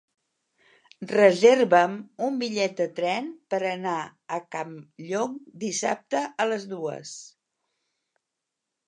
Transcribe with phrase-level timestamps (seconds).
[1.09, 1.91] Reserva'm
[2.27, 3.99] un bitllet de tren per anar
[4.37, 7.13] a Campllong dissabte a les dues.